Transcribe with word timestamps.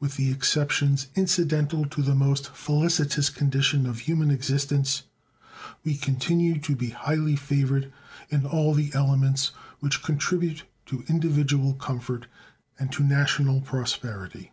With 0.00 0.16
the 0.16 0.32
exceptions 0.32 1.06
incidental 1.14 1.84
to 1.90 2.02
the 2.02 2.16
most 2.16 2.48
felicitous 2.48 3.30
condition 3.30 3.86
of 3.86 4.00
human 4.00 4.32
existence, 4.32 5.04
we 5.84 5.96
continue 5.96 6.58
to 6.58 6.74
be 6.74 6.90
highly 6.90 7.36
favored 7.36 7.92
in 8.30 8.46
all 8.46 8.74
the 8.74 8.90
elements 8.94 9.52
which 9.78 10.02
contribute 10.02 10.64
to 10.86 11.04
individual 11.06 11.74
comfort 11.74 12.26
and 12.80 12.90
to 12.90 13.04
national 13.04 13.60
prosperity. 13.60 14.50